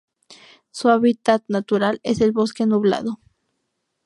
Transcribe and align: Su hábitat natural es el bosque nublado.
Su 0.71 0.89
hábitat 0.89 1.43
natural 1.47 1.99
es 2.01 2.21
el 2.21 2.31
bosque 2.31 2.65
nublado. 2.65 3.19